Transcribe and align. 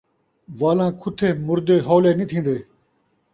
والاں 0.59 0.91
کھتے 1.01 1.29
مردے 1.45 1.77
ہولے 1.87 2.11
نہیں 2.17 2.29
تھین٘دے 2.29 2.57